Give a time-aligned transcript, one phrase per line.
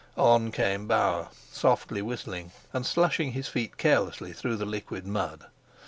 [0.17, 5.45] On came Bauer, softly, whistling and slushing his feet carelessly through the liquid mud.